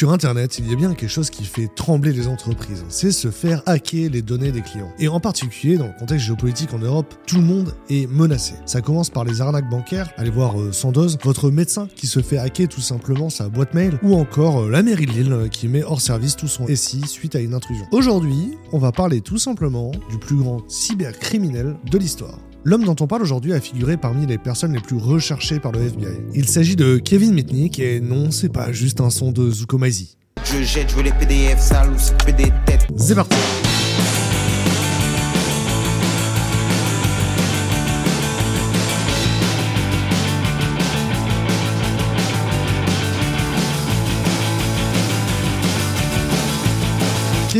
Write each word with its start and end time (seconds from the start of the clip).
Sur 0.00 0.12
Internet, 0.12 0.58
il 0.58 0.66
y 0.66 0.72
a 0.72 0.76
bien 0.76 0.94
quelque 0.94 1.10
chose 1.10 1.28
qui 1.28 1.44
fait 1.44 1.68
trembler 1.68 2.14
les 2.14 2.26
entreprises, 2.26 2.86
c'est 2.88 3.12
se 3.12 3.30
faire 3.30 3.62
hacker 3.66 4.08
les 4.08 4.22
données 4.22 4.50
des 4.50 4.62
clients. 4.62 4.90
Et 4.98 5.08
en 5.08 5.20
particulier, 5.20 5.76
dans 5.76 5.88
le 5.88 5.92
contexte 5.92 6.24
géopolitique 6.24 6.72
en 6.72 6.78
Europe, 6.78 7.14
tout 7.26 7.36
le 7.36 7.42
monde 7.42 7.74
est 7.90 8.10
menacé. 8.10 8.54
Ça 8.64 8.80
commence 8.80 9.10
par 9.10 9.24
les 9.24 9.42
arnaques 9.42 9.68
bancaires, 9.68 10.10
allez 10.16 10.30
voir 10.30 10.58
euh, 10.58 10.72
Sandoz, 10.72 11.18
votre 11.22 11.50
médecin 11.50 11.86
qui 11.96 12.06
se 12.06 12.20
fait 12.20 12.38
hacker 12.38 12.66
tout 12.66 12.80
simplement 12.80 13.28
sa 13.28 13.50
boîte 13.50 13.74
mail, 13.74 13.98
ou 14.02 14.14
encore 14.14 14.62
euh, 14.62 14.70
la 14.70 14.82
mairie 14.82 15.04
de 15.04 15.12
Lille 15.12 15.32
euh, 15.34 15.48
qui 15.48 15.68
met 15.68 15.82
hors 15.82 16.00
service 16.00 16.34
tout 16.34 16.48
son 16.48 16.66
SI 16.74 17.02
suite 17.06 17.36
à 17.36 17.40
une 17.40 17.52
intrusion. 17.52 17.84
Aujourd'hui, 17.92 18.56
on 18.72 18.78
va 18.78 18.92
parler 18.92 19.20
tout 19.20 19.36
simplement 19.36 19.90
du 20.08 20.16
plus 20.18 20.36
grand 20.36 20.62
cybercriminel 20.66 21.76
de 21.84 21.98
l'histoire. 21.98 22.38
L'homme 22.62 22.84
dont 22.84 22.96
on 23.00 23.06
parle 23.06 23.22
aujourd'hui 23.22 23.54
a 23.54 23.60
figuré 23.60 23.96
parmi 23.96 24.26
les 24.26 24.36
personnes 24.36 24.74
les 24.74 24.80
plus 24.80 24.96
recherchées 24.96 25.60
par 25.60 25.72
le 25.72 25.80
FBI. 25.80 26.20
Il 26.34 26.46
s'agit 26.46 26.76
de 26.76 26.98
Kevin 26.98 27.32
Mitnick 27.32 27.78
et 27.78 28.00
non, 28.00 28.30
c'est 28.30 28.52
pas 28.52 28.70
juste 28.70 29.00
un 29.00 29.08
son 29.08 29.32
de 29.32 29.50
Zukomazi. 29.50 30.18
Je 30.44 30.62
jette, 30.62 30.90
je 30.90 30.96
veux 30.96 31.02
les 31.02 31.12
PDF 31.12 31.58
sales 31.58 31.90
ou 31.90 31.98
s'occuper 31.98 32.32
des 32.32 32.52
têtes. 32.66 32.86
C'est 32.96 33.14
parti 33.14 33.36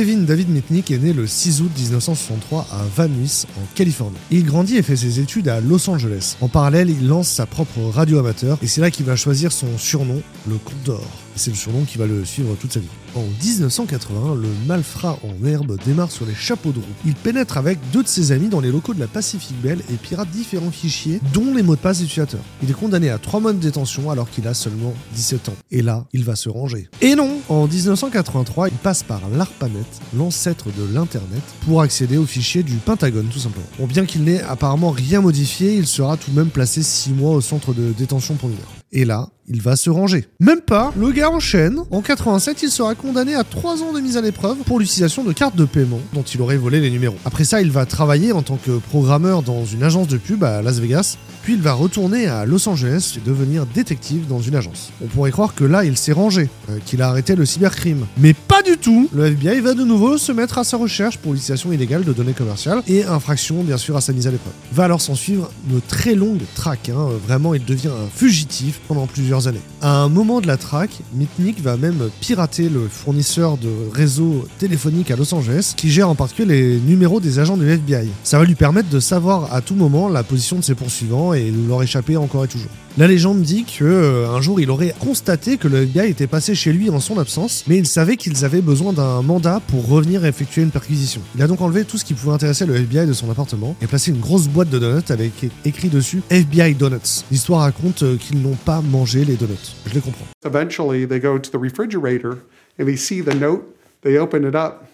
Kevin 0.00 0.24
David 0.24 0.48
Mitnick 0.48 0.90
est 0.92 0.96
né 0.96 1.12
le 1.12 1.26
6 1.26 1.60
août 1.60 1.70
1963 1.76 2.66
à 2.72 2.84
Van 2.96 3.06
Nuys, 3.06 3.44
en 3.58 3.74
Californie. 3.74 4.16
Il 4.30 4.46
grandit 4.46 4.78
et 4.78 4.82
fait 4.82 4.96
ses 4.96 5.20
études 5.20 5.46
à 5.46 5.60
Los 5.60 5.90
Angeles. 5.90 6.38
En 6.40 6.48
parallèle, 6.48 6.88
il 6.88 7.06
lance 7.06 7.28
sa 7.28 7.44
propre 7.44 7.80
radio 7.82 8.18
amateur 8.18 8.56
et 8.62 8.66
c'est 8.66 8.80
là 8.80 8.90
qu'il 8.90 9.04
va 9.04 9.14
choisir 9.14 9.52
son 9.52 9.76
surnom, 9.76 10.22
le 10.48 10.56
Condor. 10.56 11.04
C'est 11.36 11.50
le 11.50 11.56
surnom 11.56 11.84
qui 11.84 11.98
va 11.98 12.06
le 12.06 12.24
suivre 12.24 12.56
toute 12.58 12.72
sa 12.72 12.80
vie. 12.80 12.86
En 13.16 13.24
1980, 13.42 14.36
le 14.36 14.48
malfrat 14.68 15.18
en 15.24 15.44
herbe 15.44 15.76
démarre 15.84 16.12
sur 16.12 16.26
les 16.26 16.34
chapeaux 16.34 16.70
de 16.70 16.78
roue. 16.78 16.84
Il 17.04 17.14
pénètre 17.14 17.58
avec 17.58 17.78
deux 17.92 18.04
de 18.04 18.08
ses 18.08 18.30
amis 18.30 18.48
dans 18.48 18.60
les 18.60 18.70
locaux 18.70 18.94
de 18.94 19.00
la 19.00 19.08
Pacific 19.08 19.60
Bell 19.60 19.80
et 19.90 19.94
pirate 19.94 20.30
différents 20.30 20.70
fichiers, 20.70 21.20
dont 21.32 21.52
les 21.52 21.62
mots 21.62 21.74
de 21.74 21.80
passe 21.80 22.00
utilisateurs. 22.00 22.40
Il 22.62 22.70
est 22.70 22.74
condamné 22.74 23.10
à 23.10 23.18
3 23.18 23.40
mois 23.40 23.52
de 23.52 23.58
détention 23.58 24.10
alors 24.10 24.30
qu'il 24.30 24.46
a 24.46 24.54
seulement 24.54 24.94
17 25.14 25.48
ans. 25.48 25.56
Et 25.72 25.82
là, 25.82 26.04
il 26.12 26.24
va 26.24 26.36
se 26.36 26.48
ranger. 26.48 26.88
Et 27.00 27.16
non 27.16 27.38
En 27.48 27.66
1983, 27.66 28.68
il 28.68 28.74
passe 28.74 29.02
par 29.02 29.22
l'ARPANET, 29.36 29.84
l'ancêtre 30.16 30.66
de 30.66 30.94
l'Internet, 30.94 31.42
pour 31.66 31.82
accéder 31.82 32.16
aux 32.16 32.26
fichiers 32.26 32.62
du 32.62 32.76
Pentagone, 32.76 33.26
tout 33.26 33.40
simplement. 33.40 33.66
Bon, 33.78 33.86
bien 33.86 34.06
qu'il 34.06 34.22
n'ait 34.22 34.42
apparemment 34.42 34.90
rien 34.90 35.20
modifié, 35.20 35.74
il 35.74 35.86
sera 35.86 36.16
tout 36.16 36.30
de 36.30 36.36
même 36.36 36.50
placé 36.50 36.82
6 36.82 37.10
mois 37.10 37.32
au 37.32 37.40
centre 37.40 37.74
de 37.74 37.92
détention 37.92 38.34
pour 38.34 38.48
mineurs. 38.48 38.72
Et 38.92 39.04
là, 39.04 39.28
il 39.50 39.60
va 39.60 39.76
se 39.76 39.90
ranger. 39.90 40.24
Même 40.38 40.60
pas, 40.60 40.92
le 40.96 41.10
gars 41.10 41.30
enchaîne. 41.30 41.80
En 41.90 42.00
87, 42.02 42.62
il 42.62 42.70
sera 42.70 42.94
condamné 42.94 43.34
à 43.34 43.44
3 43.44 43.82
ans 43.82 43.92
de 43.92 44.00
mise 44.00 44.16
à 44.16 44.20
l'épreuve 44.20 44.58
pour 44.58 44.78
l'utilisation 44.78 45.24
de 45.24 45.32
cartes 45.32 45.56
de 45.56 45.64
paiement 45.64 46.00
dont 46.12 46.22
il 46.22 46.40
aurait 46.40 46.56
volé 46.56 46.80
les 46.80 46.90
numéros. 46.90 47.16
Après 47.24 47.44
ça, 47.44 47.60
il 47.60 47.70
va 47.70 47.84
travailler 47.84 48.32
en 48.32 48.42
tant 48.42 48.56
que 48.56 48.78
programmeur 48.78 49.42
dans 49.42 49.64
une 49.64 49.82
agence 49.82 50.06
de 50.06 50.16
pub 50.16 50.44
à 50.44 50.62
Las 50.62 50.78
Vegas, 50.78 51.16
puis 51.42 51.54
il 51.54 51.62
va 51.62 51.72
retourner 51.72 52.26
à 52.26 52.44
Los 52.44 52.68
Angeles 52.68 53.14
et 53.16 53.28
devenir 53.28 53.66
détective 53.66 54.26
dans 54.28 54.40
une 54.40 54.54
agence. 54.54 54.92
On 55.02 55.06
pourrait 55.06 55.32
croire 55.32 55.54
que 55.54 55.64
là, 55.64 55.84
il 55.84 55.96
s'est 55.96 56.12
rangé, 56.12 56.48
euh, 56.68 56.78
qu'il 56.84 57.02
a 57.02 57.08
arrêté 57.08 57.34
le 57.34 57.44
cybercrime. 57.44 58.06
Mais 58.18 58.34
pas 58.34 58.62
du 58.62 58.76
tout 58.76 59.08
Le 59.12 59.26
FBI 59.26 59.60
va 59.60 59.74
de 59.74 59.82
nouveau 59.82 60.18
se 60.18 60.32
mettre 60.32 60.58
à 60.58 60.64
sa 60.64 60.76
recherche 60.76 61.18
pour 61.18 61.32
l'utilisation 61.32 61.72
illégale 61.72 62.04
de 62.04 62.12
données 62.12 62.34
commerciales 62.34 62.82
et 62.86 63.04
infraction, 63.04 63.64
bien 63.64 63.78
sûr, 63.78 63.96
à 63.96 64.00
sa 64.00 64.12
mise 64.12 64.26
à 64.26 64.30
l'épreuve. 64.30 64.52
Va 64.72 64.84
alors 64.84 65.00
s'en 65.00 65.14
suivre 65.14 65.50
une 65.70 65.80
très 65.80 66.14
longue 66.14 66.42
traque, 66.54 66.90
hein. 66.90 67.08
vraiment, 67.26 67.54
il 67.54 67.64
devient 67.64 67.88
un 67.88 68.08
fugitif 68.14 68.80
pendant 68.86 69.06
plusieurs 69.06 69.39
À 69.80 70.02
un 70.02 70.08
moment 70.08 70.40
de 70.40 70.46
la 70.46 70.56
traque, 70.56 71.00
Mitnick 71.14 71.60
va 71.62 71.76
même 71.76 72.10
pirater 72.20 72.68
le 72.68 72.88
fournisseur 72.88 73.56
de 73.56 73.68
réseau 73.92 74.46
téléphonique 74.58 75.10
à 75.10 75.16
Los 75.16 75.34
Angeles 75.34 75.74
qui 75.76 75.90
gère 75.90 76.08
en 76.08 76.14
particulier 76.14 76.74
les 76.74 76.80
numéros 76.80 77.20
des 77.20 77.38
agents 77.38 77.56
du 77.56 77.68
FBI. 77.68 78.08
Ça 78.24 78.38
va 78.38 78.44
lui 78.44 78.54
permettre 78.54 78.88
de 78.88 79.00
savoir 79.00 79.52
à 79.52 79.60
tout 79.60 79.74
moment 79.74 80.08
la 80.08 80.22
position 80.22 80.56
de 80.56 80.62
ses 80.62 80.74
poursuivants 80.74 81.32
et 81.32 81.50
de 81.50 81.68
leur 81.68 81.82
échapper 81.82 82.16
encore 82.16 82.44
et 82.44 82.48
toujours. 82.48 82.70
La 82.98 83.06
légende 83.06 83.40
dit 83.42 83.64
que 83.64 83.84
euh, 83.84 84.28
un 84.28 84.40
jour 84.40 84.60
il 84.60 84.68
aurait 84.68 84.92
constaté 84.98 85.58
que 85.58 85.68
le 85.68 85.82
FBI 85.82 86.10
était 86.10 86.26
passé 86.26 86.56
chez 86.56 86.72
lui 86.72 86.90
en 86.90 86.98
son 86.98 87.18
absence, 87.18 87.64
mais 87.68 87.78
il 87.78 87.86
savait 87.86 88.16
qu'ils 88.16 88.44
avaient 88.44 88.60
besoin 88.60 88.92
d'un 88.92 89.22
mandat 89.22 89.60
pour 89.68 89.88
revenir 89.88 90.24
effectuer 90.24 90.62
une 90.62 90.72
perquisition. 90.72 91.20
Il 91.36 91.42
a 91.42 91.46
donc 91.46 91.60
enlevé 91.60 91.84
tout 91.84 91.98
ce 91.98 92.04
qui 92.04 92.14
pouvait 92.14 92.32
intéresser 92.32 92.66
le 92.66 92.74
FBI 92.74 93.06
de 93.06 93.12
son 93.12 93.30
appartement 93.30 93.76
et 93.80 93.86
placé 93.86 94.10
une 94.10 94.18
grosse 94.18 94.48
boîte 94.48 94.70
de 94.70 94.80
donuts 94.80 95.10
avec 95.10 95.32
écrit 95.64 95.88
dessus 95.88 96.20
FBI 96.30 96.74
Donuts. 96.74 97.24
L'histoire 97.30 97.60
raconte 97.60 98.02
euh, 98.02 98.16
qu'ils 98.16 98.42
n'ont 98.42 98.56
pas 98.56 98.80
mangé 98.80 99.24
les 99.24 99.36
donuts. 99.36 99.54
Je 99.86 99.94
les 99.94 100.00
comprends. 100.00 100.26
Eventually, 100.44 101.06
they 101.06 101.20
go 101.20 101.38
to 101.38 101.50
the 101.50 101.62
refrigerator 101.62 102.38
and 102.80 102.86
they 102.86 102.96
see 102.96 103.22
the 103.22 103.34
note, 103.34 103.62
they 104.02 104.18
open 104.18 104.44
it 104.44 104.56
up, 104.56 104.88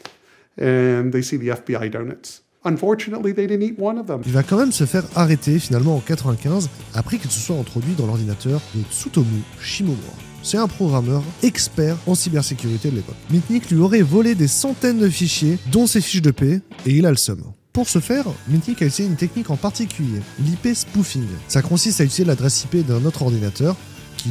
and 0.61 1.13
they 1.13 1.23
see 1.23 1.39
the 1.39 1.49
FBI 1.49 1.91
donuts. 1.91 2.43
Unfortunately, 2.67 3.33
they 3.33 3.47
didn't 3.47 3.63
eat 3.63 3.79
one 3.79 3.97
of 3.97 4.07
them. 4.07 4.23
Il 4.27 4.33
va 4.33 4.43
quand 4.43 4.59
même 4.59 4.73
se 4.73 4.85
faire 4.87 5.05
arrêter 5.15 5.61
finalement 5.61 5.95
en 5.95 6.01
95 6.01 6.69
après 6.95 7.19
qu'il 7.19 7.31
se 7.31 7.39
soit 7.39 7.57
introduit 7.57 7.95
dans 7.95 8.07
l'ordinateur 8.07 8.61
de 8.75 8.83
Tsutomu 8.91 9.43
Shimomura. 9.61 10.01
C'est 10.43 10.59
un 10.59 10.67
programmeur 10.67 11.23
expert 11.45 11.97
en 12.09 12.17
cybersécurité 12.17 12.91
de 12.91 12.97
l'époque. 12.97 13.17
Mitnick 13.31 13.71
lui 13.71 13.79
aurait 13.79 14.03
volé 14.03 14.35
des 14.35 14.49
centaines 14.49 14.99
de 14.99 15.09
fichiers, 15.09 15.59
dont 15.71 15.87
ses 15.87 16.01
fiches 16.01 16.23
de 16.23 16.33
paix, 16.33 16.61
et 16.87 16.91
il 16.91 17.07
a 17.07 17.11
le 17.11 17.17
seum. 17.17 17.41
Pour 17.73 17.89
ce 17.89 18.01
faire, 18.01 18.25
Mitnick 18.49 18.83
a 18.83 18.87
essayé 18.87 19.09
une 19.09 19.17
technique 19.17 19.51
en 19.51 19.57
particulier, 19.57 20.21
l'IP 20.41 20.75
spoofing. 20.75 21.27
Ça 21.47 21.63
consiste 21.63 22.01
à 22.01 22.05
utiliser 22.05 22.25
l'adresse 22.25 22.65
IP 22.65 22.85
d'un 22.87 23.05
autre 23.05 23.23
ordinateur 23.23 23.77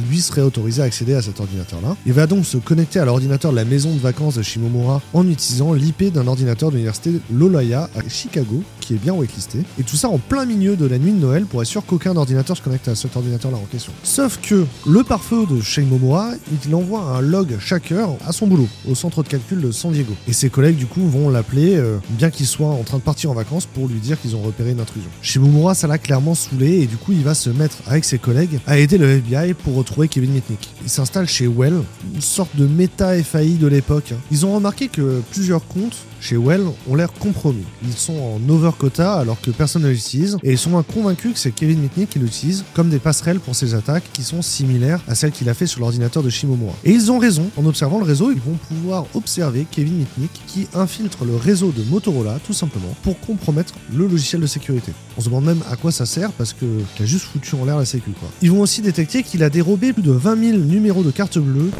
lui 0.08 0.20
serait 0.20 0.42
autorisé 0.42 0.82
à 0.82 0.84
accéder 0.84 1.14
à 1.14 1.22
cet 1.22 1.40
ordinateur-là. 1.40 1.96
Il 2.06 2.12
va 2.12 2.26
donc 2.26 2.46
se 2.46 2.56
connecter 2.56 2.98
à 2.98 3.04
l'ordinateur 3.04 3.50
de 3.50 3.56
la 3.56 3.64
maison 3.64 3.94
de 3.94 3.98
vacances 3.98 4.36
de 4.36 4.42
Shimomura 4.42 5.00
en 5.12 5.28
utilisant 5.28 5.72
l'IP 5.72 6.12
d'un 6.12 6.26
ordinateur 6.26 6.70
de 6.70 6.76
l'université 6.76 7.12
Loyola 7.30 7.88
à 7.96 8.08
Chicago, 8.08 8.62
qui 8.80 8.94
est 8.94 8.98
bien 8.98 9.14
whitelisté. 9.14 9.60
Et 9.78 9.82
tout 9.82 9.96
ça 9.96 10.08
en 10.08 10.18
plein 10.18 10.44
milieu 10.44 10.76
de 10.76 10.86
la 10.86 10.98
nuit 10.98 11.12
de 11.12 11.18
Noël 11.18 11.44
pour 11.46 11.62
être 11.62 11.68
sûr 11.68 11.84
qu'aucun 11.84 12.16
ordinateur 12.16 12.56
se 12.56 12.62
connecte 12.62 12.88
à 12.88 12.94
cet 12.94 13.16
ordinateur-là 13.16 13.56
en 13.56 13.66
question. 13.66 13.92
Sauf 14.02 14.38
que 14.40 14.66
le 14.86 15.02
pare-feu 15.02 15.46
de 15.46 15.60
Shimomura, 15.60 16.32
il 16.66 16.74
envoie 16.74 17.00
un 17.00 17.20
log 17.20 17.56
chaque 17.60 17.92
heure 17.92 18.16
à 18.26 18.32
son 18.32 18.46
boulot, 18.46 18.68
au 18.88 18.94
centre 18.94 19.22
de 19.22 19.28
calcul 19.28 19.60
de 19.60 19.70
San 19.70 19.92
Diego. 19.92 20.12
Et 20.28 20.32
ses 20.32 20.50
collègues, 20.50 20.76
du 20.76 20.86
coup, 20.86 21.06
vont 21.08 21.28
l'appeler, 21.30 21.76
euh, 21.76 21.98
bien 22.10 22.30
qu'il 22.30 22.46
soit 22.46 22.68
en 22.68 22.82
train 22.82 22.98
de 22.98 23.02
partir 23.02 23.30
en 23.30 23.34
vacances, 23.34 23.66
pour 23.66 23.88
lui 23.88 24.00
dire 24.00 24.20
qu'ils 24.20 24.36
ont 24.36 24.42
repéré 24.42 24.70
une 24.70 24.80
intrusion. 24.80 25.10
Shimomura, 25.22 25.74
ça 25.74 25.86
l'a 25.86 25.98
clairement 25.98 26.34
saoulé, 26.34 26.80
et 26.80 26.86
du 26.86 26.96
coup, 26.96 27.12
il 27.12 27.22
va 27.22 27.34
se 27.34 27.50
mettre 27.50 27.78
avec 27.86 28.04
ses 28.04 28.18
collègues 28.18 28.58
à 28.66 28.78
aider 28.78 28.98
le 28.98 29.08
FBI 29.08 29.54
pour 29.54 29.76
retrouver 29.86 30.08
Kevin 30.08 30.32
Mitnick. 30.32 30.68
Il 30.82 30.90
s'installe 30.90 31.28
chez 31.28 31.46
Well, 31.46 31.82
une 32.14 32.20
sorte 32.20 32.54
de 32.56 32.66
méta 32.66 33.22
FAI 33.22 33.50
de 33.50 33.66
l'époque. 33.66 34.12
hein. 34.12 34.18
Ils 34.30 34.44
ont 34.44 34.54
remarqué 34.54 34.88
que 34.88 35.22
plusieurs 35.30 35.66
comptes 35.66 35.96
chez 36.26 36.36
Well 36.36 36.66
ont 36.88 36.96
l'air 36.96 37.12
compromis. 37.12 37.62
Ils 37.84 37.92
sont 37.92 38.16
en 38.18 38.48
overquota 38.48 39.14
alors 39.14 39.40
que 39.40 39.52
personne 39.52 39.82
ne 39.82 39.90
l'utilise 39.90 40.36
et 40.42 40.52
ils 40.52 40.58
sont 40.58 40.82
convaincus 40.82 41.34
que 41.34 41.38
c'est 41.38 41.52
Kevin 41.52 41.78
Mitnick 41.78 42.10
qui 42.10 42.18
l'utilise 42.18 42.64
comme 42.74 42.88
des 42.88 42.98
passerelles 42.98 43.38
pour 43.38 43.54
ses 43.54 43.74
attaques 43.74 44.02
qui 44.12 44.24
sont 44.24 44.42
similaires 44.42 45.00
à 45.06 45.14
celles 45.14 45.30
qu'il 45.30 45.48
a 45.48 45.54
fait 45.54 45.68
sur 45.68 45.80
l'ordinateur 45.80 46.24
de 46.24 46.30
Shimomura. 46.30 46.74
Et 46.84 46.90
ils 46.90 47.12
ont 47.12 47.18
raison, 47.18 47.48
en 47.56 47.64
observant 47.64 47.98
le 47.98 48.04
réseau, 48.04 48.32
ils 48.32 48.40
vont 48.40 48.58
pouvoir 48.68 49.06
observer 49.14 49.68
Kevin 49.70 49.98
Mitnick 49.98 50.32
qui 50.48 50.66
infiltre 50.74 51.24
le 51.24 51.36
réseau 51.36 51.70
de 51.70 51.84
Motorola 51.84 52.40
tout 52.44 52.52
simplement 52.52 52.92
pour 53.04 53.20
compromettre 53.20 53.74
le 53.94 54.08
logiciel 54.08 54.40
de 54.40 54.48
sécurité. 54.48 54.92
On 55.16 55.20
se 55.20 55.26
demande 55.26 55.44
même 55.44 55.62
à 55.70 55.76
quoi 55.76 55.92
ça 55.92 56.06
sert 56.06 56.32
parce 56.32 56.52
que 56.52 56.66
a 57.00 57.04
juste 57.04 57.26
foutu 57.26 57.54
en 57.54 57.64
l'air 57.64 57.78
la 57.78 57.84
sécu 57.84 58.10
quoi. 58.10 58.28
Ils 58.42 58.50
vont 58.50 58.62
aussi 58.62 58.82
détecter 58.82 59.22
qu'il 59.22 59.44
a 59.44 59.50
dérobé 59.50 59.92
plus 59.92 60.02
de 60.02 60.10
20 60.10 60.44
000 60.44 60.58
numéros 60.58 61.04
de 61.04 61.12
carte 61.12 61.38
bleue 61.38 61.70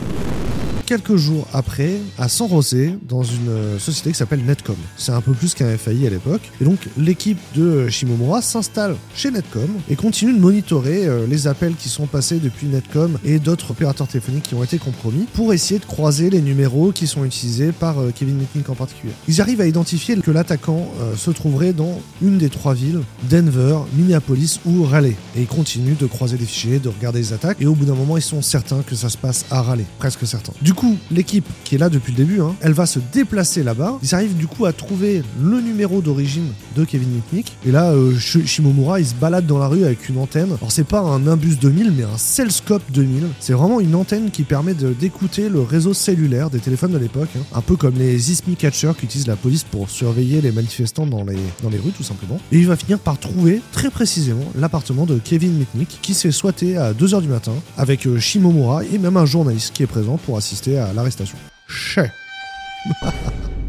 quelques 0.86 1.16
jours 1.16 1.46
après 1.52 1.98
à 2.16 2.28
San 2.28 2.48
José 2.48 2.94
dans 3.06 3.24
une 3.24 3.48
euh, 3.48 3.78
société 3.78 4.12
qui 4.12 4.16
s'appelle 4.16 4.44
Netcom. 4.44 4.76
C'est 4.96 5.12
un 5.12 5.20
peu 5.20 5.32
plus 5.32 5.52
qu'un 5.52 5.76
FAI 5.76 6.06
à 6.06 6.10
l'époque. 6.10 6.40
Et 6.60 6.64
donc 6.64 6.78
l'équipe 6.96 7.38
de 7.54 7.88
Shimomura 7.88 8.40
s'installe 8.40 8.94
chez 9.14 9.32
Netcom 9.32 9.68
et 9.90 9.96
continue 9.96 10.32
de 10.32 10.38
monitorer 10.38 11.06
euh, 11.06 11.26
les 11.26 11.48
appels 11.48 11.74
qui 11.74 11.88
sont 11.88 12.06
passés 12.06 12.38
depuis 12.38 12.68
Netcom 12.68 13.18
et 13.24 13.40
d'autres 13.40 13.72
opérateurs 13.72 14.06
téléphoniques 14.06 14.44
qui 14.44 14.54
ont 14.54 14.62
été 14.62 14.78
compromis 14.78 15.26
pour 15.34 15.52
essayer 15.52 15.80
de 15.80 15.84
croiser 15.84 16.30
les 16.30 16.40
numéros 16.40 16.92
qui 16.92 17.08
sont 17.08 17.24
utilisés 17.24 17.72
par 17.72 17.98
euh, 17.98 18.12
Kevin 18.14 18.36
Mitnick 18.36 18.70
en 18.70 18.76
particulier. 18.76 19.12
Ils 19.26 19.40
arrivent 19.40 19.60
à 19.60 19.66
identifier 19.66 20.16
que 20.16 20.30
l'attaquant 20.30 20.88
se 21.16 21.30
trouverait 21.30 21.72
dans 21.72 22.00
une 22.22 22.38
des 22.38 22.48
trois 22.48 22.74
villes, 22.74 23.00
Denver, 23.28 23.78
Minneapolis 23.94 24.60
ou 24.64 24.84
Raleigh. 24.84 25.16
Et 25.36 25.42
ils 25.42 25.46
continuent 25.46 25.96
de 25.96 26.06
croiser 26.06 26.36
des 26.36 26.46
fichiers, 26.46 26.78
de 26.78 26.88
regarder 26.88 27.18
les 27.18 27.32
attaques 27.32 27.58
et 27.60 27.66
au 27.66 27.74
bout 27.74 27.84
d'un 27.84 27.94
moment 27.94 28.16
ils 28.16 28.22
sont 28.22 28.40
certains 28.40 28.82
que 28.82 28.94
ça 28.94 29.08
se 29.08 29.18
passe 29.18 29.44
à 29.50 29.62
Raleigh, 29.62 29.86
presque 29.98 30.26
certains. 30.26 30.52
Coup, 30.76 30.96
l'équipe 31.10 31.46
qui 31.64 31.74
est 31.74 31.78
là 31.78 31.88
depuis 31.88 32.12
le 32.12 32.18
début, 32.18 32.40
hein, 32.40 32.54
elle 32.60 32.72
va 32.72 32.86
se 32.86 33.00
déplacer 33.12 33.64
là-bas. 33.64 33.98
Ils 34.02 34.14
arrivent 34.14 34.36
du 34.36 34.46
coup 34.46 34.66
à 34.66 34.72
trouver 34.72 35.22
le 35.42 35.60
numéro 35.60 36.00
d'origine 36.00 36.46
de 36.76 36.84
Kevin 36.84 37.08
Mitnick. 37.08 37.52
Et 37.66 37.72
là, 37.72 37.90
euh, 37.90 38.12
Sh- 38.16 38.46
Shimomura, 38.46 39.00
il 39.00 39.06
se 39.06 39.14
balade 39.14 39.46
dans 39.46 39.58
la 39.58 39.66
rue 39.66 39.84
avec 39.84 40.08
une 40.08 40.18
antenne. 40.18 40.50
Alors 40.60 40.70
c'est 40.70 40.84
pas 40.86 41.00
un 41.00 41.18
Nimbus 41.20 41.56
2000, 41.60 41.92
mais 41.96 42.04
un 42.04 42.16
Cellscope 42.18 42.82
2000. 42.92 43.24
C'est 43.40 43.54
vraiment 43.54 43.80
une 43.80 43.94
antenne 43.96 44.30
qui 44.30 44.42
permet 44.44 44.74
d'écouter 44.74 45.48
le 45.48 45.60
réseau 45.62 45.94
cellulaire 45.94 46.50
des 46.50 46.58
téléphones 46.60 46.92
de 46.92 46.98
l'époque. 46.98 47.30
hein. 47.36 47.42
Un 47.54 47.60
peu 47.62 47.76
comme 47.76 47.94
les 47.96 48.30
Ismi 48.30 48.54
Catchers 48.54 48.92
qu'utilise 48.96 49.26
la 49.26 49.36
police 49.36 49.64
pour 49.64 49.88
surveiller 49.90 50.40
les 50.40 50.52
manifestants 50.52 51.06
dans 51.06 51.24
les, 51.24 51.38
dans 51.62 51.70
les 51.70 51.78
rues, 51.78 51.92
tout 51.96 52.02
simplement. 52.04 52.38
Et 52.52 52.58
il 52.58 52.66
va 52.66 52.76
finir 52.76 52.98
par 52.98 53.18
trouver 53.18 53.62
très 53.72 53.90
précisément 53.90 54.44
l'appartement 54.58 55.06
de 55.06 55.18
Kevin 55.18 55.52
Mitnick 55.54 55.98
qui 56.02 56.12
s'est 56.14 56.30
soité 56.32 56.76
à 56.76 56.92
2h 56.92 57.22
du 57.22 57.28
matin 57.28 57.52
avec 57.78 58.06
euh, 58.06 58.18
Shimomura 58.20 58.84
et 58.84 58.98
même 58.98 59.16
un 59.16 59.26
journaliste 59.26 59.72
qui 59.72 59.82
est 59.82 59.86
présent 59.86 60.18
pour 60.26 60.36
assister 60.36 60.65
assister 60.66 60.78
à 60.78 60.92
l'arrestation. 60.92 61.38
Chais 61.68 62.12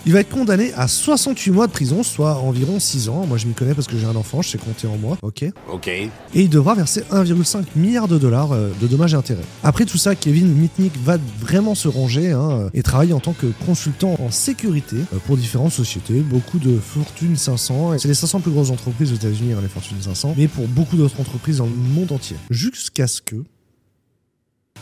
Il 0.05 0.13
va 0.13 0.21
être 0.21 0.29
condamné 0.29 0.71
à 0.75 0.87
68 0.87 1.51
mois 1.51 1.67
de 1.67 1.73
prison, 1.73 2.01
soit 2.01 2.35
environ 2.37 2.79
6 2.79 3.09
ans. 3.09 3.25
Moi, 3.27 3.37
je 3.37 3.45
m'y 3.45 3.53
connais 3.53 3.73
parce 3.73 3.87
que 3.87 3.97
j'ai 3.97 4.05
un 4.05 4.15
enfant, 4.15 4.41
je 4.41 4.51
sais 4.51 4.57
compter 4.57 4.87
en 4.87 4.95
mois, 4.95 5.17
ok 5.21 5.43
Ok. 5.69 5.89
Et 5.89 6.11
il 6.33 6.49
devra 6.49 6.75
verser 6.75 7.01
1,5 7.11 7.65
milliard 7.75 8.07
de 8.07 8.17
dollars 8.17 8.53
euh, 8.53 8.69
de 8.79 8.87
dommages 8.87 9.15
et 9.15 9.17
intérêts. 9.17 9.43
Après 9.63 9.83
tout 9.83 9.97
ça, 9.97 10.15
Kevin 10.15 10.47
Mitnick 10.47 10.93
va 11.03 11.17
vraiment 11.41 11.75
se 11.75 11.89
ranger 11.89 12.31
hein, 12.31 12.69
et 12.73 12.83
travailler 12.83 13.11
en 13.11 13.19
tant 13.19 13.33
que 13.33 13.47
consultant 13.65 14.15
en 14.21 14.31
sécurité 14.31 14.95
euh, 15.13 15.17
pour 15.25 15.35
différentes 15.35 15.73
sociétés, 15.73 16.21
beaucoup 16.21 16.59
de 16.59 16.77
Fortune 16.77 17.35
500. 17.35 17.97
C'est 17.97 18.07
les 18.07 18.13
500 18.13 18.39
plus 18.39 18.51
grosses 18.51 18.69
entreprises 18.69 19.11
aux 19.11 19.15
États-Unis, 19.15 19.53
hein, 19.53 19.59
les 19.61 19.67
Fortune 19.67 19.97
500, 19.99 20.35
mais 20.37 20.47
pour 20.47 20.69
beaucoup 20.69 20.95
d'autres 20.95 21.19
entreprises 21.19 21.57
dans 21.57 21.65
le 21.65 21.71
monde 21.71 22.13
entier. 22.13 22.37
Jusqu'à 22.49 23.07
ce 23.07 23.21
que 23.21 23.43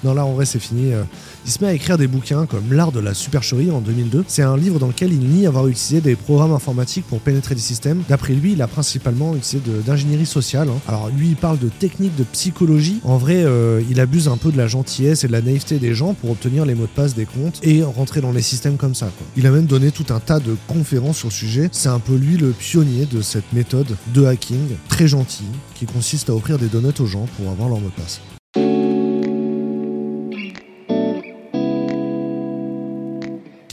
non, 0.03 0.13
là, 0.13 0.25
en 0.25 0.33
vrai, 0.33 0.45
c'est 0.45 0.59
fini. 0.59 0.93
Euh, 0.93 1.03
Il 1.45 1.51
se 1.51 1.63
met 1.63 1.69
à 1.69 1.73
écrire 1.73 1.97
des 1.97 2.07
bouquins 2.07 2.45
comme 2.45 2.73
L'art 2.73 2.91
de 2.91 2.99
la 2.99 3.13
supercherie 3.13 3.71
en 3.71 3.79
2002. 3.81 4.25
C'est 4.27 4.41
un 4.41 4.57
livre 4.57 4.79
dans 4.79 4.87
lequel 4.87 5.13
il 5.13 5.19
nie 5.19 5.45
avoir 5.47 5.67
utilisé 5.67 6.01
des 6.01 6.15
programmes 6.15 6.51
informatiques 6.53 7.05
pour 7.07 7.19
pénétrer 7.19 7.55
des 7.55 7.61
systèmes. 7.61 8.01
D'après 8.09 8.33
lui, 8.33 8.53
il 8.53 8.61
a 8.61 8.67
principalement 8.67 9.35
utilisé 9.35 9.61
d'ingénierie 9.85 10.25
sociale. 10.25 10.69
hein. 10.69 10.79
Alors, 10.87 11.09
lui, 11.09 11.29
il 11.29 11.35
parle 11.35 11.59
de 11.59 11.69
techniques 11.69 12.15
de 12.15 12.23
psychologie. 12.23 12.99
En 13.03 13.17
vrai, 13.17 13.43
euh, 13.43 13.81
il 13.89 13.99
abuse 13.99 14.27
un 14.27 14.37
peu 14.37 14.51
de 14.51 14.57
la 14.57 14.67
gentillesse 14.67 15.23
et 15.23 15.27
de 15.27 15.31
la 15.31 15.41
naïveté 15.41 15.79
des 15.79 15.93
gens 15.93 16.13
pour 16.13 16.31
obtenir 16.31 16.65
les 16.65 16.75
mots 16.75 16.83
de 16.83 16.87
passe 16.89 17.15
des 17.15 17.25
comptes 17.25 17.59
et 17.63 17.83
rentrer 17.83 18.21
dans 18.21 18.31
les 18.31 18.41
systèmes 18.41 18.77
comme 18.77 18.95
ça. 18.95 19.09
Il 19.37 19.45
a 19.47 19.51
même 19.51 19.65
donné 19.65 19.91
tout 19.91 20.13
un 20.13 20.19
tas 20.19 20.39
de 20.39 20.55
conférences 20.67 21.17
sur 21.17 21.27
le 21.29 21.33
sujet. 21.33 21.69
C'est 21.71 21.89
un 21.89 21.99
peu 21.99 22.15
lui 22.15 22.37
le 22.37 22.51
pionnier 22.51 23.05
de 23.05 23.21
cette 23.21 23.53
méthode 23.53 23.95
de 24.13 24.25
hacking 24.25 24.67
très 24.89 25.07
gentil 25.07 25.45
qui 25.73 25.85
consiste 25.85 26.29
à 26.29 26.35
offrir 26.35 26.57
des 26.57 26.67
donuts 26.67 26.99
aux 26.99 27.05
gens 27.05 27.25
pour 27.37 27.49
avoir 27.51 27.69
leur 27.69 27.79
mot 27.79 27.89
de 27.89 28.01
passe. 28.01 28.19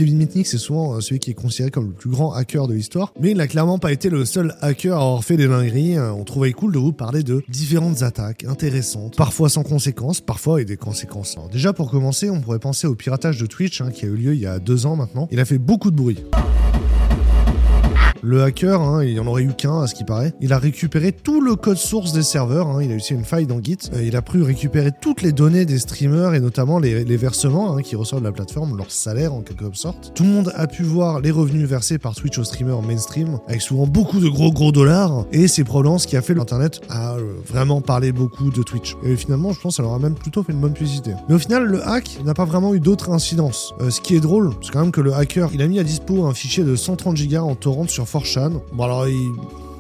Kevin 0.03 0.17
Mitnick, 0.19 0.49
c'est 0.49 0.59
souvent 0.59 0.97
euh, 0.97 1.01
celui 1.01 1.21
qui 1.21 1.31
est 1.31 1.35
considéré 1.35 1.71
comme 1.71 1.87
le 1.87 1.93
plus 1.93 2.11
grand 2.11 2.33
hacker 2.33 2.67
de 2.67 2.75
l'histoire, 2.75 3.13
mais 3.21 3.31
il 3.31 3.37
n'a 3.37 3.47
clairement 3.47 3.79
pas 3.79 3.93
été 3.93 4.11
le 4.11 4.25
seul 4.25 4.57
hacker 4.61 4.99
à 4.99 5.01
avoir 5.01 5.23
fait 5.23 5.37
des 5.37 5.47
dingueries. 5.47 5.97
Euh, 5.97 6.13
On 6.13 6.25
trouvait 6.25 6.51
cool 6.51 6.73
de 6.73 6.81
vous 6.81 6.93
parler 6.93 7.23
de 7.23 7.45
différentes 7.49 8.03
attaques 8.03 8.43
intéressantes, 8.43 9.17
parfois 9.17 9.49
sans 9.49 9.63
conséquences, 9.63 10.21
parfois 10.21 10.55
avec 10.55 10.67
des 10.67 10.77
conséquences. 10.77 11.39
Déjà 11.53 11.73
pour 11.73 11.89
commencer, 11.89 12.31
on 12.31 12.41
pourrait 12.41 12.59
penser 12.59 12.89
au 12.89 12.97
piratage 12.97 13.39
de 13.39 13.47
Twitch 13.47 13.81
hein, 13.81 13.93
qui 13.93 14.05
a 14.05 14.09
eu 14.09 14.17
lieu 14.17 14.35
il 14.35 14.41
y 14.41 14.47
a 14.47 14.59
deux 14.59 14.87
ans 14.87 14.97
maintenant. 14.97 15.29
Il 15.31 15.39
a 15.39 15.45
fait 15.45 15.59
beaucoup 15.59 15.93
de 15.93 15.97
bruit. 15.97 16.19
Le 18.25 18.43
hacker, 18.45 18.81
hein, 18.81 19.05
il 19.05 19.19
en 19.19 19.27
aurait 19.27 19.43
eu 19.43 19.53
qu'un 19.53 19.81
à 19.81 19.87
ce 19.89 19.95
qui 19.97 20.05
paraît. 20.05 20.33
Il 20.41 20.53
a 20.53 20.59
récupéré 20.59 21.11
tout 21.11 21.41
le 21.41 21.57
code 21.57 21.77
source 21.77 22.13
des 22.13 22.23
serveurs. 22.23 22.69
hein, 22.69 22.81
il 22.81 22.93
a 22.93 22.95
utilisé 22.95 23.17
une 23.17 23.25
faille 23.25 23.47
dans 23.47 23.61
Git. 23.61 23.79
Euh, 23.95 24.05
il 24.05 24.15
a 24.15 24.23
pu 24.23 24.43
récupérer 24.43 24.91
toutes 25.01 25.23
les 25.23 25.33
données 25.33 25.65
des 25.65 25.81
streamers 25.81 26.35
et 26.35 26.41
notamment 26.41 26.79
les, 26.79 27.05
les 27.05 27.17
versements 27.17 27.77
hein, 27.77 27.83
qui 27.83 27.97
reçoivent 27.97 28.21
de 28.21 28.27
la 28.27 28.33
plateforme, 28.33 28.77
leur 28.77 28.93
salaire 28.93 29.35
en 29.35 29.41
quelque 29.41 29.65
sorte. 29.75 30.13
Tout 30.15 30.23
le 30.23 30.29
monde 30.29 30.53
a 30.55 30.69
pu 30.69 30.85
voir 30.85 31.21
les 31.21 31.33
revenus 31.33 31.67
versés 31.69 31.99
par 31.99 32.15
Twitch 32.15 32.39
aux 32.39 32.45
streamers 32.45 32.81
mainstream 32.83 33.41
avec 33.49 33.61
souvent 33.61 33.89
beaucoup 33.89 34.21
de 34.21 34.29
gros 34.29 34.53
gros 34.53 34.71
dollars. 34.71 35.27
Et 35.33 35.49
c'est 35.49 35.65
probablement 35.65 35.99
ce 35.99 36.07
qui 36.07 36.17
a 36.17 36.23
fait 36.23 36.35
l'internet 36.35 36.81
à 36.91 37.15
euh, 37.15 37.35
vraiment 37.49 37.81
parler 37.81 38.13
beaucoup 38.13 38.51
de 38.51 38.63
Twitch. 38.63 38.95
Et 39.05 39.17
finalement, 39.17 39.53
je 39.53 39.61
pense 39.61 39.73
que 39.73 39.77
ça 39.79 39.83
leur 39.83 39.95
a 39.95 39.99
même 39.99 40.15
plutôt 40.15 40.45
fait 40.45 40.53
une 40.53 40.61
bonne 40.61 40.75
publicité. 40.75 41.11
Mais 41.29 41.35
au 41.35 41.39
final, 41.41 41.65
le 41.65 41.85
hack 41.87 42.21
n'a 42.25 42.35
pas 42.35 42.45
vraiment 42.45 42.73
eu 42.73 42.79
d'autres 42.79 43.11
incidences. 43.11 43.75
Euh, 43.81 43.91
ce 43.91 44.01
qui 44.01 44.15
est 44.15 44.21
drôle, 44.21 44.53
c'est 44.63 44.71
quand 44.71 44.81
même 44.81 44.93
que 44.93 45.01
le 45.01 45.13
hacker, 45.13 45.51
il 45.53 45.61
a 45.61 45.67
mis 45.67 45.81
à 45.81 45.83
dispo 45.83 46.25
un 46.25 46.35
fichier 46.35 46.63
de 46.63 46.77
130 46.77 47.17
gigas 47.17 47.43
en 47.43 47.57
torrent 47.57 47.89
sur 47.89 48.07
4chan. 48.13 48.61
Bon 48.73 48.85
alors 48.85 49.09
il... 49.09 49.33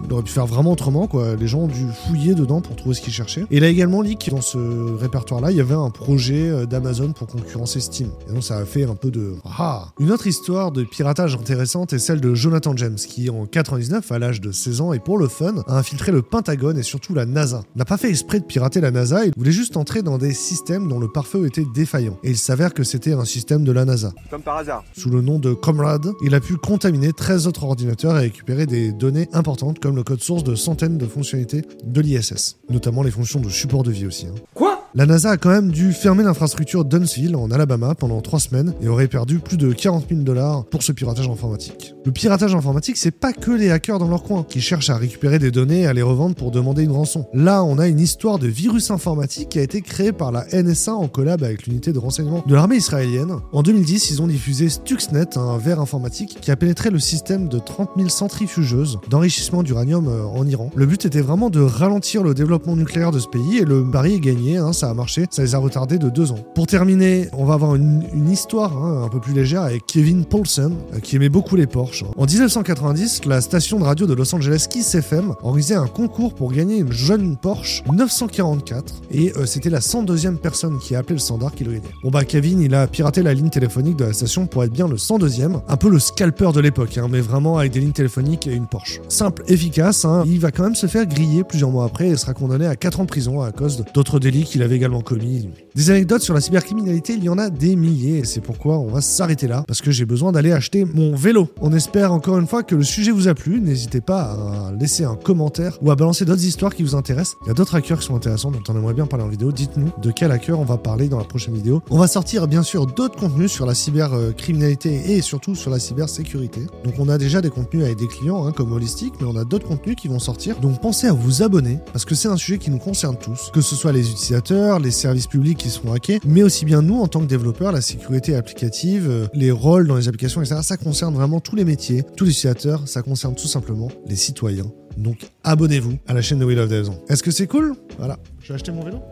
il 0.04 0.12
aurait 0.12 0.22
pu 0.22 0.32
faire 0.32 0.46
vraiment 0.46 0.72
autrement, 0.72 1.06
quoi. 1.06 1.36
Les 1.36 1.46
gens 1.46 1.60
ont 1.60 1.68
dû 1.68 1.86
fouiller 2.06 2.34
dedans 2.34 2.60
pour 2.60 2.76
trouver 2.76 2.94
ce 2.94 3.00
qu'ils 3.00 3.12
cherchaient. 3.12 3.42
Et 3.50 3.56
il 3.58 3.64
a 3.64 3.68
également 3.68 4.02
leak 4.02 4.30
dans 4.30 4.40
ce 4.40 4.58
répertoire-là, 4.96 5.50
il 5.50 5.56
y 5.56 5.60
avait 5.60 5.74
un 5.74 5.90
projet 5.90 6.48
euh, 6.48 6.66
d'Amazon 6.66 7.12
pour 7.12 7.28
concurrencer 7.28 7.80
Steam. 7.80 8.08
Et 8.28 8.32
donc 8.32 8.44
ça 8.44 8.58
a 8.58 8.64
fait 8.64 8.84
un 8.84 8.94
peu 8.94 9.10
de 9.10 9.34
ah. 9.44 9.88
Une 9.98 10.10
autre 10.10 10.26
histoire 10.26 10.72
de 10.72 10.84
piratage 10.84 11.34
intéressante 11.34 11.92
est 11.92 11.98
celle 11.98 12.20
de 12.20 12.34
Jonathan 12.34 12.76
James, 12.76 12.96
qui 12.96 13.30
en 13.30 13.46
99, 13.46 14.10
à 14.12 14.18
l'âge 14.18 14.40
de 14.40 14.52
16 14.52 14.80
ans 14.80 14.92
et 14.92 14.98
pour 14.98 15.18
le 15.18 15.28
fun, 15.28 15.54
a 15.66 15.78
infiltré 15.78 16.12
le 16.12 16.22
Pentagone 16.22 16.78
et 16.78 16.82
surtout 16.82 17.14
la 17.14 17.26
NASA. 17.26 17.62
Il 17.74 17.78
n'a 17.78 17.84
pas 17.84 17.96
fait 17.96 18.08
exprès 18.08 18.40
de 18.40 18.44
pirater 18.44 18.80
la 18.80 18.90
NASA, 18.90 19.24
il 19.24 19.32
voulait 19.36 19.52
juste 19.52 19.76
entrer 19.76 20.02
dans 20.02 20.18
des 20.18 20.32
systèmes 20.32 20.88
dont 20.88 20.98
le 20.98 21.08
pare-feu 21.08 21.46
était 21.46 21.66
défaillant. 21.74 22.18
Et 22.22 22.30
il 22.30 22.38
s'avère 22.38 22.74
que 22.74 22.84
c'était 22.84 23.12
un 23.12 23.24
système 23.24 23.64
de 23.64 23.72
la 23.72 23.84
NASA 23.84 24.12
Comme 24.30 24.42
par 24.42 24.56
hasard. 24.56 24.84
sous 24.96 25.10
le 25.10 25.20
nom 25.20 25.38
de 25.38 25.52
Comrade, 25.52 26.12
il 26.22 26.34
a 26.34 26.40
pu 26.40 26.56
contaminer 26.56 27.12
13 27.12 27.46
autres 27.46 27.64
ordinateurs 27.64 28.16
et 28.18 28.22
récupérer 28.22 28.66
des 28.66 28.92
données 28.92 29.28
importantes 29.32 29.78
comme 29.78 29.91
le 29.96 30.02
code 30.04 30.20
source 30.20 30.44
de 30.44 30.54
centaines 30.54 30.98
de 30.98 31.06
fonctionnalités 31.06 31.62
de 31.84 32.00
l'ISS, 32.00 32.58
notamment 32.70 33.02
les 33.02 33.10
fonctions 33.10 33.40
de 33.40 33.48
support 33.48 33.82
de 33.82 33.90
vie 33.90 34.06
aussi. 34.06 34.26
hein. 34.26 34.34
Quoi? 34.54 34.81
La 34.94 35.06
NASA 35.06 35.30
a 35.30 35.36
quand 35.38 35.48
même 35.48 35.70
dû 35.70 35.94
fermer 35.94 36.22
l'infrastructure 36.22 36.84
d'Huntsville 36.84 37.34
en 37.34 37.50
Alabama 37.50 37.94
pendant 37.94 38.20
3 38.20 38.40
semaines 38.40 38.74
et 38.82 38.88
aurait 38.88 39.08
perdu 39.08 39.38
plus 39.38 39.56
de 39.56 39.72
40 39.72 40.04
000 40.10 40.20
dollars 40.20 40.66
pour 40.66 40.82
ce 40.82 40.92
piratage 40.92 41.30
informatique. 41.30 41.94
Le 42.04 42.12
piratage 42.12 42.54
informatique, 42.54 42.98
c'est 42.98 43.10
pas 43.10 43.32
que 43.32 43.52
les 43.52 43.70
hackers 43.70 43.98
dans 43.98 44.08
leur 44.08 44.22
coin 44.22 44.44
qui 44.46 44.60
cherchent 44.60 44.90
à 44.90 44.98
récupérer 44.98 45.38
des 45.38 45.50
données 45.50 45.82
et 45.82 45.86
à 45.86 45.94
les 45.94 46.02
revendre 46.02 46.34
pour 46.34 46.50
demander 46.50 46.82
une 46.82 46.90
rançon. 46.90 47.26
Là, 47.32 47.64
on 47.64 47.78
a 47.78 47.88
une 47.88 48.00
histoire 48.00 48.38
de 48.38 48.48
virus 48.48 48.90
informatique 48.90 49.48
qui 49.48 49.58
a 49.60 49.62
été 49.62 49.80
créé 49.80 50.12
par 50.12 50.30
la 50.30 50.44
NSA 50.52 50.92
en 50.92 51.08
collab 51.08 51.42
avec 51.42 51.66
l'unité 51.66 51.94
de 51.94 51.98
renseignement 51.98 52.44
de 52.46 52.54
l'armée 52.54 52.76
israélienne. 52.76 53.36
En 53.52 53.62
2010, 53.62 54.10
ils 54.10 54.20
ont 54.20 54.26
diffusé 54.26 54.68
Stuxnet, 54.68 55.38
un 55.38 55.56
verre 55.56 55.80
informatique 55.80 56.36
qui 56.38 56.50
a 56.50 56.56
pénétré 56.56 56.90
le 56.90 56.98
système 56.98 57.48
de 57.48 57.58
30 57.58 57.92
000 57.96 58.10
centrifugeuses 58.10 58.98
d'enrichissement 59.08 59.62
d'uranium 59.62 60.06
euh, 60.08 60.24
en 60.24 60.46
Iran. 60.46 60.70
Le 60.74 60.84
but 60.84 61.06
était 61.06 61.22
vraiment 61.22 61.48
de 61.48 61.62
ralentir 61.62 62.22
le 62.22 62.34
développement 62.34 62.76
nucléaire 62.76 63.10
de 63.10 63.20
ce 63.20 63.28
pays 63.28 63.56
et 63.56 63.64
le 63.64 63.90
pari 63.90 64.16
est 64.16 64.20
gagné, 64.20 64.58
hein, 64.58 64.74
ça 64.82 64.90
a 64.90 64.94
marché, 64.94 65.26
ça 65.30 65.42
les 65.42 65.54
a 65.54 65.58
retardés 65.58 65.96
de 65.96 66.10
deux 66.10 66.32
ans. 66.32 66.38
Pour 66.56 66.66
terminer, 66.66 67.28
on 67.34 67.44
va 67.44 67.54
avoir 67.54 67.76
une, 67.76 68.02
histoire 68.28 68.76
hein, 68.76 69.04
un 69.04 69.08
peu 69.08 69.20
plus 69.20 69.32
légère 69.32 69.62
avec 69.62 69.86
Kevin 69.86 70.24
Paulson, 70.24 70.72
euh, 70.92 70.98
qui 70.98 71.14
aimait 71.14 71.28
beaucoup 71.28 71.54
les 71.54 71.68
Porsche. 71.68 72.04
En 72.16 72.24
1990, 72.24 73.26
la 73.26 73.40
station 73.40 73.78
de 73.78 73.84
radio 73.84 74.06
de 74.06 74.14
Los 74.14 74.34
Angeles 74.34 74.66
Kiss 74.68 74.96
FM 74.96 75.34
organisait 75.44 75.76
un 75.76 75.86
concours 75.86 76.34
pour 76.34 76.50
gagner 76.50 76.78
une 76.78 76.90
jeune 76.90 77.36
Porsche 77.36 77.84
944 77.92 79.02
et 79.12 79.32
euh, 79.36 79.46
c'était 79.46 79.70
la 79.70 79.78
102e 79.78 80.36
personne 80.38 80.80
qui 80.80 80.96
a 80.96 80.98
appelé 80.98 81.14
le 81.14 81.20
standard 81.20 81.54
qui 81.54 81.62
le 81.62 81.74
gagnait. 81.74 81.88
Bon 82.02 82.10
bah 82.10 82.24
Kevin, 82.24 82.60
il 82.60 82.74
a 82.74 82.88
piraté 82.88 83.22
la 83.22 83.34
ligne 83.34 83.50
téléphonique 83.50 83.96
de 83.96 84.06
la 84.06 84.12
station 84.12 84.48
pour 84.48 84.64
être 84.64 84.72
bien 84.72 84.88
le 84.88 84.96
102e, 84.96 85.60
un 85.68 85.76
peu 85.76 85.90
le 85.90 86.00
scalper 86.00 86.50
de 86.52 86.60
l'époque, 86.60 86.98
hein, 86.98 87.06
mais 87.08 87.20
vraiment 87.20 87.58
avec 87.58 87.70
des 87.70 87.78
lignes 87.78 87.92
téléphoniques 87.92 88.48
et 88.48 88.52
une 88.52 88.66
Porsche. 88.66 89.00
Simple, 89.08 89.44
efficace, 89.46 90.04
hein, 90.04 90.24
il 90.26 90.40
va 90.40 90.50
quand 90.50 90.64
même 90.64 90.74
se 90.74 90.88
faire 90.88 91.06
griller 91.06 91.44
plusieurs 91.44 91.70
mois 91.70 91.84
après 91.84 92.08
et 92.08 92.16
sera 92.16 92.34
condamné 92.34 92.66
à 92.66 92.74
4 92.74 92.98
ans 92.98 93.04
de 93.04 93.08
prison 93.08 93.42
à 93.42 93.52
cause 93.52 93.84
d'autres 93.94 94.18
délits 94.18 94.44
qu'il 94.44 94.62
avait 94.62 94.71
également 94.74 95.00
commis. 95.00 95.48
Des 95.74 95.90
anecdotes 95.90 96.22
sur 96.22 96.34
la 96.34 96.40
cybercriminalité, 96.40 97.14
il 97.14 97.24
y 97.24 97.28
en 97.28 97.38
a 97.38 97.50
des 97.50 97.76
milliers 97.76 98.18
et 98.18 98.24
c'est 98.24 98.40
pourquoi 98.40 98.78
on 98.78 98.88
va 98.88 99.00
s'arrêter 99.00 99.46
là 99.46 99.64
parce 99.66 99.80
que 99.80 99.90
j'ai 99.90 100.04
besoin 100.04 100.32
d'aller 100.32 100.52
acheter 100.52 100.84
mon 100.84 101.14
vélo. 101.14 101.48
On 101.60 101.72
espère 101.72 102.12
encore 102.12 102.38
une 102.38 102.46
fois 102.46 102.62
que 102.62 102.74
le 102.74 102.84
sujet 102.84 103.10
vous 103.10 103.28
a 103.28 103.34
plu, 103.34 103.60
n'hésitez 103.60 104.00
pas 104.00 104.22
à 104.22 104.72
laisser 104.78 105.04
un 105.04 105.16
commentaire 105.16 105.78
ou 105.80 105.90
à 105.90 105.96
balancer 105.96 106.24
d'autres 106.24 106.44
histoires 106.44 106.74
qui 106.74 106.82
vous 106.82 106.94
intéressent. 106.94 107.36
Il 107.44 107.48
y 107.48 107.50
a 107.50 107.54
d'autres 107.54 107.74
hackers 107.74 108.00
qui 108.00 108.06
sont 108.06 108.16
intéressants 108.16 108.50
dont 108.50 108.62
on 108.68 108.76
aimerait 108.76 108.94
bien 108.94 109.06
parler 109.06 109.24
en 109.24 109.28
vidéo. 109.28 109.52
Dites-nous 109.52 109.90
de 110.02 110.10
quel 110.10 110.30
hacker 110.30 110.58
on 110.58 110.64
va 110.64 110.76
parler 110.76 111.08
dans 111.08 111.18
la 111.18 111.24
prochaine 111.24 111.54
vidéo. 111.54 111.82
On 111.90 111.98
va 111.98 112.06
sortir 112.06 112.46
bien 112.48 112.62
sûr 112.62 112.86
d'autres 112.86 113.16
contenus 113.16 113.50
sur 113.50 113.66
la 113.66 113.74
cybercriminalité 113.74 115.12
et 115.12 115.22
surtout 115.22 115.54
sur 115.54 115.70
la 115.70 115.78
cybersécurité. 115.78 116.60
Donc 116.84 116.94
on 116.98 117.08
a 117.08 117.18
déjà 117.18 117.40
des 117.40 117.50
contenus 117.50 117.84
avec 117.84 117.98
des 117.98 118.08
clients 118.08 118.46
hein, 118.46 118.52
comme 118.52 118.72
Holistic, 118.72 119.14
mais 119.20 119.26
on 119.26 119.36
a 119.36 119.44
d'autres 119.44 119.66
contenus 119.66 119.96
qui 119.96 120.08
vont 120.08 120.18
sortir. 120.18 120.58
Donc 120.60 120.80
pensez 120.80 121.06
à 121.06 121.12
vous 121.12 121.42
abonner 121.42 121.78
parce 121.92 122.04
que 122.04 122.14
c'est 122.14 122.28
un 122.28 122.36
sujet 122.36 122.58
qui 122.58 122.70
nous 122.70 122.78
concerne 122.78 123.16
tous, 123.16 123.50
que 123.52 123.60
ce 123.60 123.74
soit 123.74 123.92
les 123.92 124.10
utilisateurs, 124.10 124.61
les 124.80 124.90
services 124.90 125.26
publics 125.26 125.58
qui 125.58 125.70
seront 125.70 125.92
hackés, 125.92 126.20
mais 126.24 126.42
aussi 126.42 126.64
bien 126.64 126.82
nous 126.82 127.00
en 127.00 127.08
tant 127.08 127.20
que 127.20 127.26
développeurs, 127.26 127.72
la 127.72 127.80
sécurité 127.80 128.34
applicative, 128.34 129.08
euh, 129.08 129.26
les 129.34 129.50
rôles 129.50 129.86
dans 129.86 129.96
les 129.96 130.08
applications, 130.08 130.42
etc. 130.42 130.60
Ça 130.62 130.76
concerne 130.76 131.14
vraiment 131.14 131.40
tous 131.40 131.56
les 131.56 131.64
métiers, 131.64 132.04
tous 132.16 132.24
les 132.24 132.30
utilisateurs, 132.30 132.86
ça 132.86 133.02
concerne 133.02 133.34
tout 133.34 133.48
simplement 133.48 133.88
les 134.06 134.16
citoyens. 134.16 134.70
Donc 134.96 135.30
abonnez-vous 135.44 135.98
à 136.06 136.14
la 136.14 136.22
chaîne 136.22 136.38
de 136.38 136.44
Wheel 136.44 136.60
of 136.60 136.68
Devs. 136.68 136.90
Est-ce 137.08 137.22
que 137.22 137.30
c'est 137.30 137.46
cool? 137.46 137.74
Voilà, 137.98 138.18
je 138.42 138.48
vais 138.48 138.54
acheter 138.54 138.72
mon 138.72 138.84
vélo. 138.84 138.98